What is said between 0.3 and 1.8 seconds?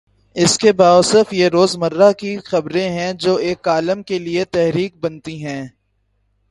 اس کے باوصف یہ روز